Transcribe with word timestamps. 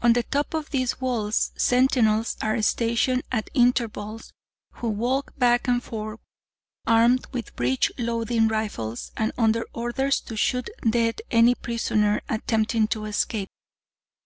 "On 0.00 0.14
the 0.14 0.22
top 0.22 0.54
of 0.54 0.70
these 0.70 1.02
walls, 1.02 1.52
sentinels 1.58 2.38
are 2.40 2.62
stationed 2.62 3.24
at 3.30 3.50
intervals, 3.52 4.32
who 4.76 4.88
walk 4.88 5.36
back 5.36 5.68
and 5.68 5.82
forth, 5.84 6.18
armed 6.86 7.26
with 7.30 7.54
breech 7.56 7.92
loading 7.98 8.48
rifles, 8.48 9.12
and 9.18 9.32
under 9.36 9.66
orders 9.74 10.18
to 10.22 10.34
shoot 10.34 10.70
dead 10.88 11.20
any 11.30 11.54
prisoner 11.54 12.22
attempting 12.26 12.86
to 12.88 13.04
escape. 13.04 13.50